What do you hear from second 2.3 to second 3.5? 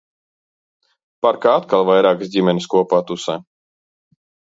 ģimenes kopā tusē.